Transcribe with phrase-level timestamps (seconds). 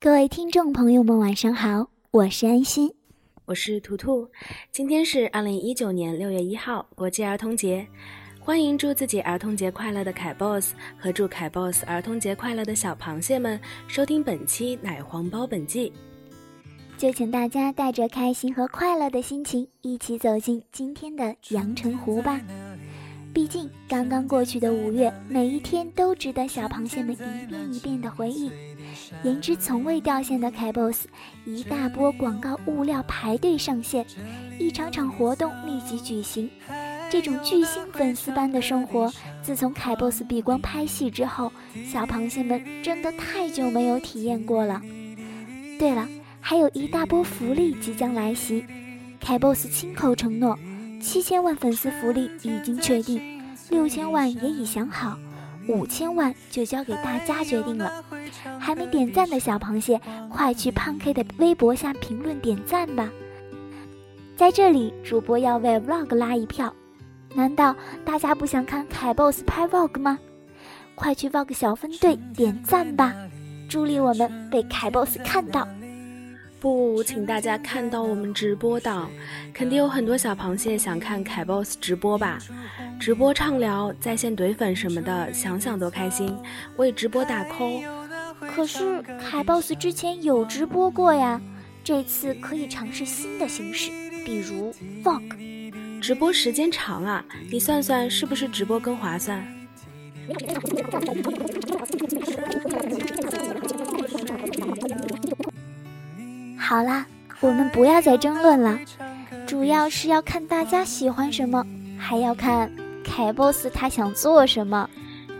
[0.00, 2.88] 各位听众朋友们，晚上好，我是安心，
[3.46, 4.30] 我是图图。
[4.70, 7.84] 今天是二零一九年六月一号，国际儿童节，
[8.38, 15.92] 欢迎祝自己儿童节快乐的凯 boss 和祝凯 boss 儿童节快乐的小螃蟹们收听本期奶黄包本季。
[16.96, 22.40] 就请大家带着开心和快乐的心情，一起走进今天的阳澄湖吧。
[23.34, 28.48] 毕竟刚刚过去的五月，每一天都值得小螃蟹们一遍一遍的回忆。
[29.22, 31.06] 颜值从未掉线的凯 boss，
[31.44, 34.04] 一大波广告物料排队上线，
[34.58, 36.50] 一场场活动立即举行。
[37.10, 41.52] 这种巨星粉丝般的生活，自从凯 boss 闭关拍戏之后，
[41.90, 44.80] 小螃蟹们真的太久没有体验过了。
[45.78, 46.08] 对了。
[46.40, 48.64] 还有一大波福利即将来袭，
[49.20, 50.58] 凯 boss 亲口承诺，
[50.98, 55.18] 七千万粉丝福利已经确定，六千万也已想好，
[55.68, 58.04] 五千万就交给大家决定了。
[58.58, 63.08] 还没点赞的小螃蟹，快去胖 K 的微博下评论点赞吧！
[64.36, 66.72] 在这里，主播要为 vlog 拉一票，
[67.34, 67.74] 难道
[68.04, 70.18] 大家不想看凯 boss 拍 vlog 吗？
[70.94, 73.14] 快去 vlog 小分队点赞吧，
[73.68, 75.66] 助力我们被凯 boss 看到。
[76.60, 79.10] 不，请大家看到我们直播档，
[79.54, 82.38] 肯定有很多小螃蟹想看凯 boss 直播吧？
[82.98, 86.36] 直播畅聊、在线怼粉什么的，想想都开心，
[86.76, 87.82] 为直播打 call。
[88.40, 91.40] 可是凯 boss 之前有直播过呀，
[91.84, 93.90] 这次可以尝试新的形式，
[94.24, 96.00] 比如 vlog。
[96.00, 99.46] 直播时间长啊，你算算是不是直播更划算？
[106.68, 107.06] 好啦，
[107.40, 108.78] 我们不要再争论了，
[109.46, 111.64] 主要是要看大家喜欢什么，
[111.96, 112.70] 还要看
[113.02, 114.86] 凯 boss 他想做什么。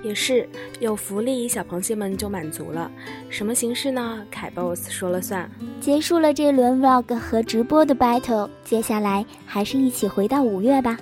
[0.02, 0.48] 也是
[0.80, 2.90] 有福利，小螃蟹们就满足了。
[3.28, 4.20] 什么形式呢？
[4.30, 5.46] 凯 boss 说了算。
[5.82, 10.96] 结束了这轮 vlog 和直播的 battle，接下来还是一起回到五月吧，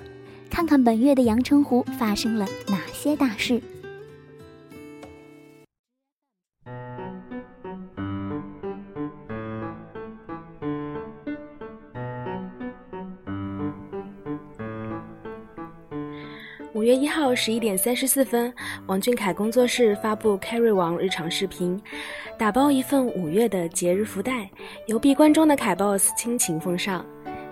[0.49, 3.61] 看看本月的阳澄湖发生了哪些大事。
[16.87, 18.53] 月一号十一点三十四分，
[18.85, 21.77] 王俊凯工作室发布 Carry 王日常视频，
[22.37, 24.49] 打包一份五月的节日福袋，
[24.85, 27.05] 由闭关中的凯 boss 倾情奉上，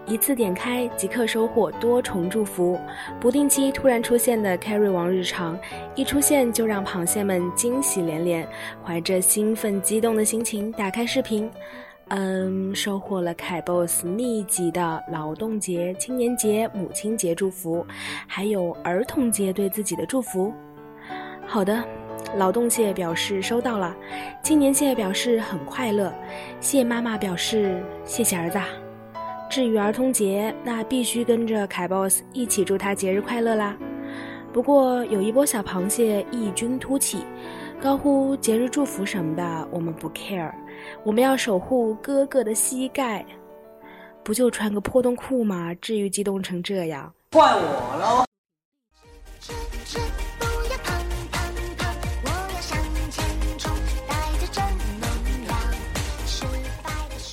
[0.07, 2.79] 一次点开即刻收获多重祝福。
[3.19, 5.59] 不定期突然出现的 Carry 王日常，
[5.95, 8.47] 一出现就让螃蟹们惊喜连连，
[8.85, 11.51] 怀着兴奋激动的心情打开视频。
[12.09, 17.85] 嗯，收获了凯 boss 密集的劳动节、青年节、母亲节祝福，
[18.27, 20.53] 还有儿童节对自己的祝福。
[21.47, 21.83] 好的，
[22.37, 23.95] 劳动蟹表示收到了，
[24.43, 26.13] 青年蟹表示很快乐，
[26.59, 28.59] 蟹妈妈表示谢谢儿子。
[29.49, 33.75] 至于儿童节，那必须跟着凯 boss 一起祝他节日快乐啦。
[34.53, 37.25] 不过有一波小螃蟹异军突起，
[37.81, 40.51] 高呼节日祝福什么的，我们不 care。
[41.05, 43.23] 我们要守护哥哥的膝盖，
[44.23, 45.71] 不就穿个破洞裤吗？
[45.75, 47.13] 至于激动成这样？
[47.33, 48.25] 换我喽！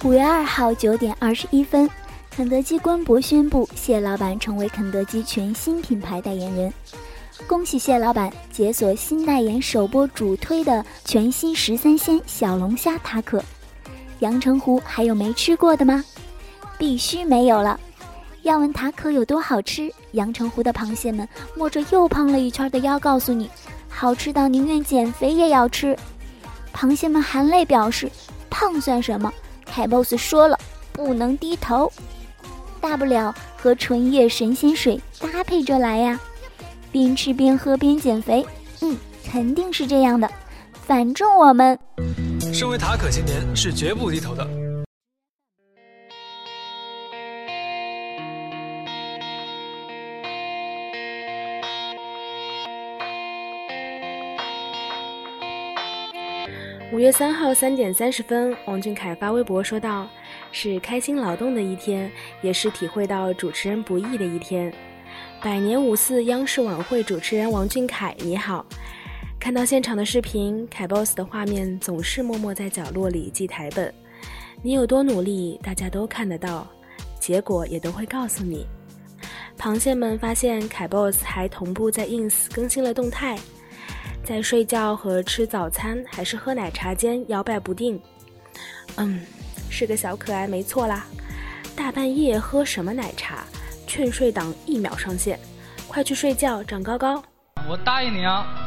[0.04, 1.88] 五月二号九点二十一分，
[2.30, 6.70] 肯德基官博宣布，谢老板成为肯德基全新品牌代言人。
[7.46, 13.42] 恭喜谢老板解锁新代言首播主推的全新十三鲜小龙虾塔可，
[14.22, 16.04] 阳澄湖还有没吃过的吗？
[16.78, 17.78] 必须没有了！
[18.42, 23.50] 要问塔可有多好吃，阳澄湖的螃蟹们摸着又胖了一圈的腰告诉你，
[23.88, 25.96] 好吃到宁愿减肥也要吃。
[26.72, 28.08] 螃蟹们含泪表示，
[28.48, 29.32] 胖算什么？
[29.66, 30.56] 凯 boss 说了，
[30.92, 31.90] 不能低头，
[32.80, 36.20] 大不了和纯叶神仙水搭配着来呀，
[36.92, 38.46] 边吃边喝边减肥，
[38.82, 38.96] 嗯，
[39.28, 40.30] 肯定是这样的。
[40.86, 41.76] 反正我们，
[42.52, 44.46] 身为塔可青年是绝不低头的。
[56.92, 60.06] 五月三号三点三十分，王俊凯发微博说道
[60.52, 62.12] ：“是开心劳动的一天，
[62.42, 64.70] 也是体会到主持人不易的一天。”
[65.42, 68.64] 百年五四央视晚会主持人王俊凯，你好！
[69.42, 73.92] 看到现场的视频，凯 boss 的画面总是默默在角落里记台本。
[74.62, 76.64] 你有多努力，大家都看得到，
[77.18, 78.64] 结果也都会告诉你。
[79.58, 83.36] 螃蟹们发现凯 boss 还同步在 ins 更新了动态。
[84.22, 88.00] 在睡觉和吃早餐还是喝奶茶间摇摆不定，
[88.94, 89.22] 嗯，
[89.68, 91.04] 是个小可爱没错啦。
[91.74, 93.44] 大半夜喝什么奶茶？
[93.88, 95.36] 劝睡党一秒上线，
[95.88, 97.20] 快去睡觉长高高。
[97.68, 98.61] 我答应你啊。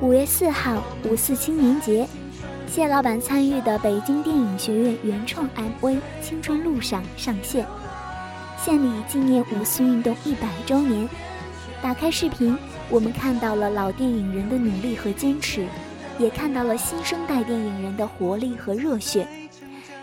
[0.00, 2.08] 五月四号，五四青年节。
[2.66, 5.82] 谢老板参与的北京电影学院原创 MV
[6.22, 7.66] 《青春路上》上线，
[8.64, 11.06] 献礼纪念五四运动一百周年。
[11.82, 12.56] 打开视频，
[12.88, 15.66] 我们看到了老电影人的努力和坚持，
[16.18, 19.28] 也看到了新生代电影人的活力和热血。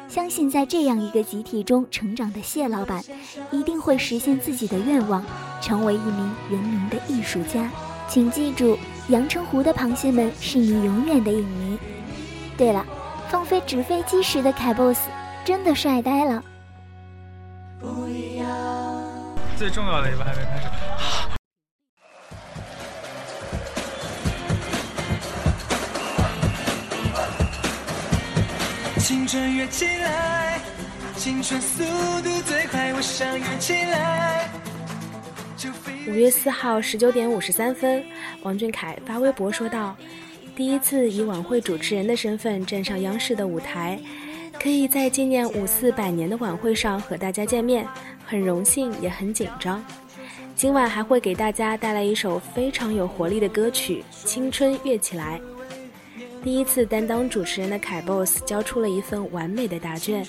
[0.08, 3.04] 相信在这样一个集体中成长的谢老板，
[3.52, 5.24] 一定会实现自己的愿望，
[5.60, 7.70] 成为一名人民的艺术家。
[8.08, 8.78] 请记住，
[9.08, 11.80] 阳澄湖的螃蟹们是你永远的影迷。
[12.56, 12.86] 对了，
[13.30, 15.00] 放飞纸飞机时的凯 boss
[15.44, 16.44] 真的帅呆了。
[17.80, 18.48] 不一样
[19.58, 20.68] 最重要的一步还没开始。
[29.33, 30.59] 春跃起来，
[31.15, 31.83] 青春速
[32.21, 34.47] 度最快，我想跃起来。
[36.07, 38.06] 五月四号十九点五十三分，
[38.44, 39.95] 王俊凯发微博说道。
[40.56, 44.00] 第一次以晚会主持人的身份站上央视的舞台，
[44.62, 47.88] 可以在纪念五四百年的晚会上和大家见面，
[48.24, 49.83] 很荣幸也很紧张。
[50.56, 55.39] 今晚还会给大家带来一首非常有活力的歌曲《青春跃起来》。
[56.44, 60.28] 第一次担当主持人的凯 boss 交出了一份完美的答卷，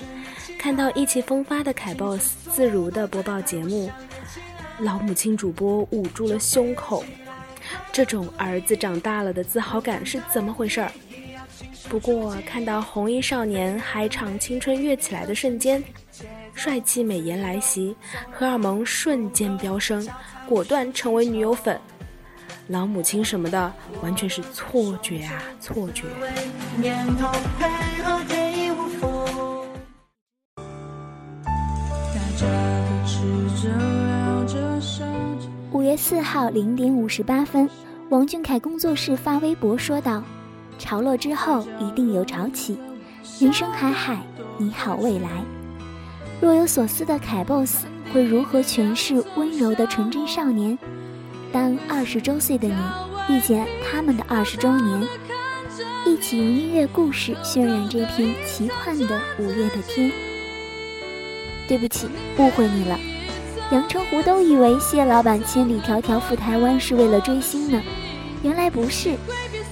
[0.56, 3.90] 看到意气风发的凯 boss 自如的播报节目，
[4.78, 7.04] 老母亲主播捂住了胸口。
[7.90, 10.92] 这种儿子长大了的自豪感是怎么回事儿？
[11.88, 15.82] 不过看到红衣少年嗨唱《青春跃起来》的瞬间，
[16.54, 17.96] 帅气美颜来袭，
[18.30, 20.06] 荷尔蒙瞬间飙升，
[20.48, 21.78] 果断成为女友粉。
[22.68, 23.72] 老母亲什么的，
[24.02, 26.04] 完全是错觉啊，错觉。
[35.72, 37.68] 五月四号零点五十八分，
[38.08, 40.22] 王俊凯工作室发微博说道
[40.78, 42.78] ：“潮落之后一定有潮起，
[43.38, 44.22] 人生海海，
[44.56, 45.28] 你好未来。”
[46.40, 50.78] 若有所思的凯 boss 会如何诠释温柔的纯真少年？
[51.54, 52.74] 当二十周岁的你
[53.28, 55.06] 遇见他们的二十周年，
[56.04, 60.10] 一起用音乐故事渲染这片奇幻的五月的天。
[61.68, 62.08] 对不起，
[62.38, 62.98] 误会你了。
[63.70, 67.80] 阳澄湖都以为谢老板千里迢迢赴台湾是为了追星呢，
[68.42, 69.14] 原来不是。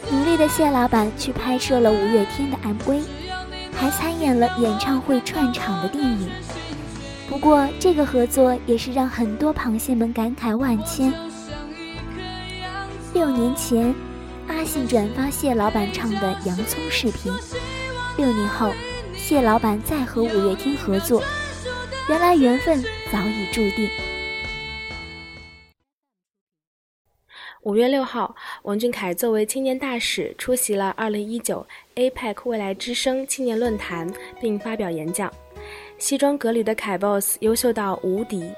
[0.08, 3.02] 努力的谢老板去拍摄了五月天的 MV，
[3.74, 6.30] 还参演了演唱会串场的电影。
[7.28, 11.12] 不过这个合作也是让很多螃蟹们感慨万千。
[13.14, 13.94] 六年前，
[14.48, 17.30] 阿信转发谢老板唱的《洋葱》视频，
[18.16, 18.72] 六年后，
[19.14, 21.22] 谢老板再和五月天合作。
[22.08, 23.86] 原来缘分早已注定。
[27.64, 31.66] 五月六号，王俊凯作为青年大使出席了二零一九
[31.96, 35.30] APEC 未来之声青年论坛，并发表演讲。
[35.98, 38.50] 西装革履的凯 boss 优秀到无敌。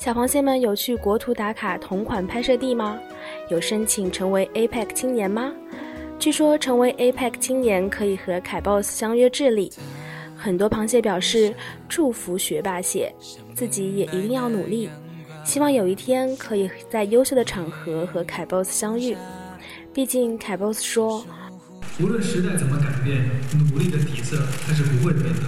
[0.00, 2.98] 小螃蟹们有去国图打卡同款拍摄地吗？
[3.50, 5.52] 有申请成为 APEC 青年吗？
[6.18, 9.70] 据说成为 APEC 青年可以和凯 boss 相约智利。
[10.34, 11.54] 很多螃蟹表示
[11.86, 13.14] 祝福学霸蟹，
[13.54, 14.88] 自己也一定要努力，
[15.44, 19.14] 希望有一天可以在优秀的场合和凯 boss 相遇。
[19.92, 21.22] 毕竟凯 boss 说，
[22.00, 23.20] 无论时代怎么改变，
[23.70, 25.40] 努力的底色它是不会变的。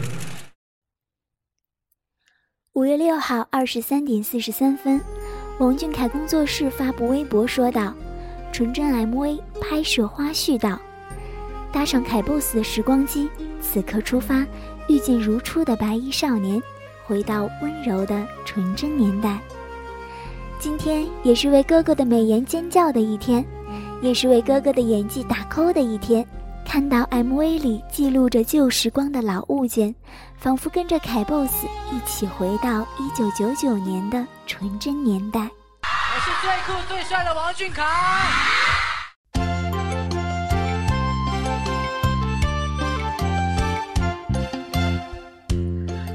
[2.75, 4.99] 五月六号二十三点四十三分，
[5.59, 7.93] 王俊凯工作室发布微博说道
[8.51, 10.81] ：“纯真 MV 拍摄花絮道
[11.71, 13.29] ：“搭上凯 boss 的时光机，
[13.61, 14.47] 此刻出发，
[14.89, 16.63] 遇见如初的白衣少年，
[17.07, 19.39] 回到温柔的纯真年代。
[20.59, 23.45] 今天也是为哥哥的美颜尖叫的一天，
[24.01, 26.27] 也是为哥哥的演技打 call 的一天。
[26.73, 29.95] 看到 MV 里记录着旧时光的老物件，
[30.39, 35.41] 仿佛跟着凯 boss 一起回到一九九九年的纯真年代。”
[35.85, 37.85] 我是最酷最帅的王俊凯。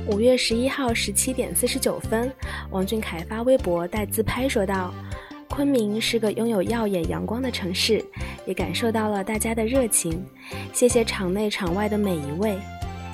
[0.07, 2.33] 五月十一号十七点四十九分，
[2.71, 4.91] 王俊凯发微博带自拍说道
[5.51, 8.03] ：“昆明是个拥有耀眼阳光的城市，
[8.47, 10.25] 也感受到了大家的热情。
[10.73, 12.57] 谢谢场内场外的每一位，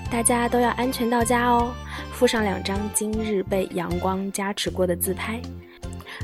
[0.09, 1.73] 大家都要安全到家哦。”
[2.13, 5.41] 附上两张今日被阳光加持过的自拍。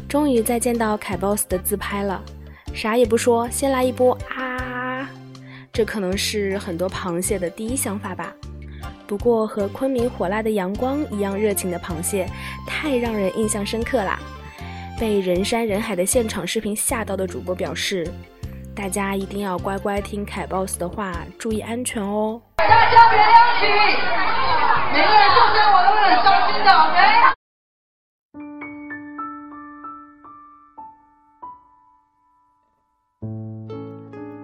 [0.07, 2.23] 终于再见到凯 boss 的自拍了，
[2.73, 5.09] 啥也不说，先来一波啊！
[5.73, 8.33] 这可能是很多螃蟹的第一想法吧。
[9.07, 12.29] 不过和昆明火辣的阳光一样热情的螃蟹，
[12.67, 14.19] 太让人印象深刻啦！
[14.99, 18.07] 被人山人海的现场视频吓到的主播表示，
[18.79, 22.41] 大家一定要乖乖听凯 boss 的话，注意安全哦。
[22.55, 23.65] 大家别生气，
[24.93, 26.69] 每个人做生我都会很伤心的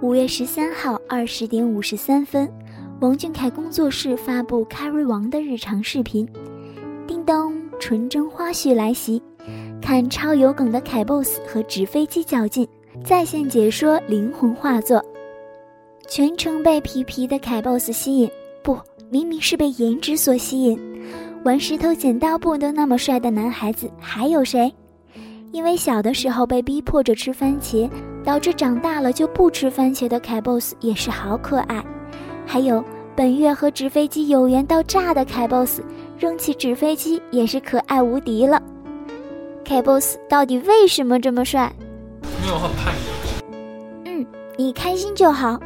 [0.02, 2.52] 五月十三号二十点五十三分，
[3.00, 6.30] 王俊凯工作室发布 Carry 王的日常视频。
[7.08, 9.24] 叮咚，纯真花絮来袭，
[9.82, 12.68] 看超有梗的凯 boss 和纸飞机较劲，
[13.04, 15.04] 在线解说灵魂画作，
[16.08, 18.30] 全程被皮皮的凯 boss 吸引。
[18.64, 18.78] 不，
[19.10, 20.80] 明明是被颜值所吸引。
[21.44, 24.74] 玩石头剪刀布都那么帅的男孩子还有谁？
[25.52, 27.90] 因为小的时候被逼迫着吃番茄。
[28.26, 31.86] 导致长大了就不吃番茄的凯 boss 也是好可爱，
[32.44, 32.84] 还有
[33.16, 35.80] 本月和纸飞机有缘到炸的凯 boss，
[36.18, 38.60] 扔起纸飞机也是可爱无敌了。
[39.64, 41.72] 凯 boss 到底为什么这么帅？
[42.46, 43.02] 因为我很叛逆。
[44.06, 44.24] 嗯，
[44.56, 45.60] 你开心就好。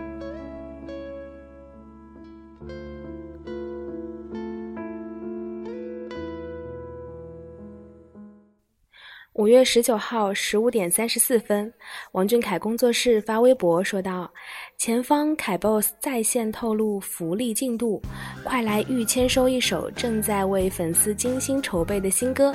[9.33, 11.74] 五月十九号十五点三十四分，
[12.13, 14.29] 王俊凯工作室发微博说道
[14.77, 18.01] ：“前方凯 boss 在线透露福利进度，
[18.43, 22.53] 快来预签收一首正在为粉丝精心筹备的新歌。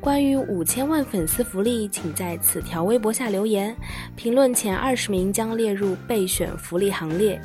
[0.00, 3.74] 关于五千万粉丝福利，请在此条微博下留言，
[4.14, 7.40] 评论前二十名将列入备选福利行列。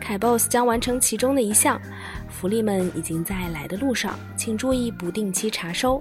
[0.00, 1.80] 凯 boss 将完成其中的一项，
[2.28, 6.00] 福利们已经在来的路上，请注意不定期查收。”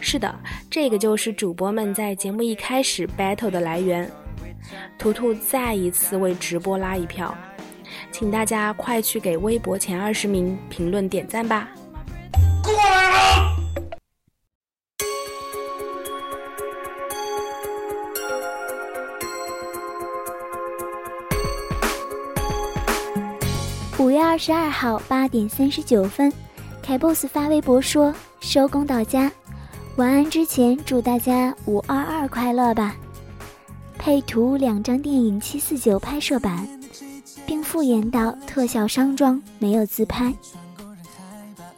[0.00, 0.34] 是的，
[0.68, 4.10] 这个就是主播们在节目一开始 battle 的来源。
[4.98, 7.34] 图图再一次为直播拉一票，
[8.10, 11.68] 请大家快去给微博前二十名评论点赞吧。
[24.34, 26.32] 二十二号八点三十九分，
[26.82, 28.12] 凯 boss 发微博说
[28.42, 29.30] ：“收工到家。”
[29.94, 32.96] 晚安之前，祝大家五二二快乐吧！
[33.96, 36.68] 配图两张电影七四九拍摄版，
[37.46, 40.34] 并附言道：“特效商装没有自拍。”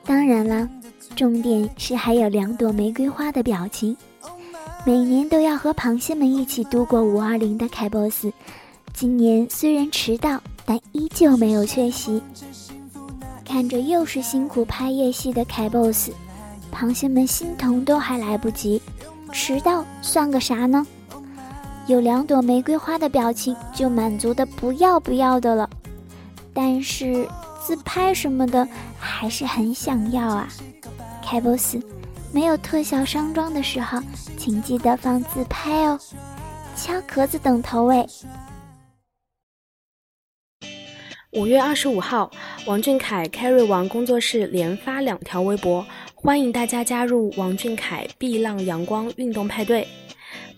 [0.06, 0.66] 当然啦，
[1.14, 3.94] 重点是还有两朵玫瑰花的表情。
[4.86, 8.28] 每年都要和螃蟹们一起度过五二零的凯 boss，
[8.94, 12.20] 今年虽然迟到，但依旧没有缺席。
[13.44, 16.10] 看着又是辛苦拍夜戏的凯 boss。
[16.72, 18.82] 螃蟹们心疼都还来不及，
[19.32, 20.86] 迟到算个啥呢？
[21.86, 25.70] 有两朵玫瑰花的表情就满足的不要不要的了，
[26.52, 27.26] 但是
[27.64, 28.68] 自拍什么的
[28.98, 30.48] 还是很想要啊。
[31.24, 31.76] 凯 boss，
[32.32, 33.98] 没有特效商装的时候，
[34.36, 35.98] 请记得放自拍哦。
[36.76, 38.06] 敲壳子等投喂。
[41.36, 42.30] 五月二十五号，
[42.64, 45.86] 王俊凯 Carry 王工作室连发两条微博。
[46.14, 49.86] 欢迎大家加入王俊凯碧浪阳光运动派对，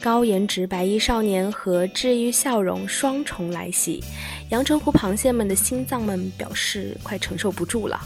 [0.00, 4.00] 高颜值白衣少年和治愈笑容双重来袭，
[4.50, 8.00] 阳澄湖螃蟹们的心脏们表示快承受不住了。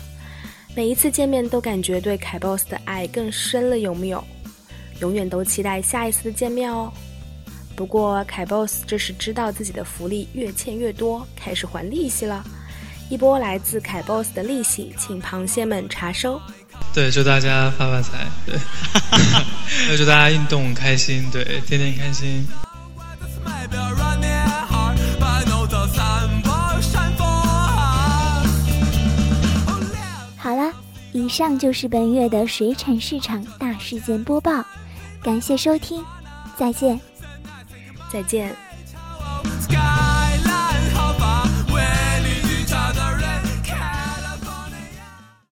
[0.74, 4.24] 每一次见面都感觉对凯 boss 的爱更深了，有没有？
[5.00, 6.90] 永远都期待下一次的见面哦。
[7.76, 12.42] 不过凯 boss 这是知道自己的福利越欠越多，开始还利息了。
[13.12, 16.40] 一波来自凯 boss 的利息，请螃蟹们查收。
[16.94, 18.26] 对，祝大家发发财。
[18.46, 18.56] 对。
[19.90, 22.48] 要祝大家运动开心，对，天天开心。
[30.38, 30.72] 好了，
[31.12, 34.64] 以上就是本月的水产市场大事件播报，
[35.22, 36.02] 感谢收听，
[36.56, 36.98] 再见。
[38.10, 38.56] 再见。